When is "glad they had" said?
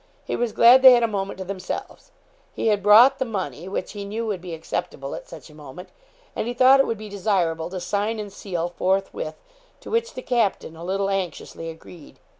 0.51-1.03